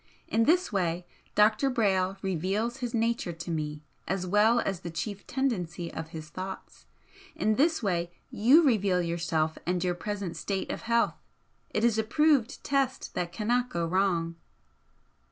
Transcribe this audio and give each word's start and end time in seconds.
In 0.27 0.45
this 0.45 0.73
way 0.73 1.05
Dr. 1.35 1.69
Brayle 1.69 2.17
reveals 2.23 2.77
his 2.77 2.91
nature 2.91 3.33
to 3.33 3.51
me 3.51 3.83
as 4.07 4.25
well 4.25 4.59
as 4.59 4.79
the 4.79 4.89
chief 4.89 5.27
tendency 5.27 5.93
of 5.93 6.07
his 6.07 6.29
thoughts, 6.29 6.87
in 7.35 7.53
this 7.53 7.83
way 7.83 8.09
YOU 8.31 8.63
reveal 8.63 9.03
yourself 9.03 9.59
and 9.63 9.83
your 9.83 9.93
present 9.93 10.35
state 10.37 10.71
of 10.71 10.81
health, 10.89 11.21
it 11.69 11.83
is 11.83 11.99
a 11.99 12.03
proved 12.03 12.63
test 12.63 13.13
that 13.13 13.31
cannot 13.31 13.69
go 13.69 13.85
wrong." 13.85 14.37